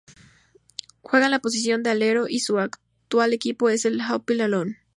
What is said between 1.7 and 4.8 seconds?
de alero y su actual equipo es el Hapoel Holon.